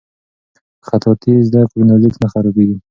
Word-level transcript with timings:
که 0.83 0.83
خطاطي 0.89 1.31
زده 1.47 1.61
کړو 1.69 1.83
نو 1.89 1.95
لیک 2.03 2.15
نه 2.21 2.27
خرابیږي. 2.31 2.77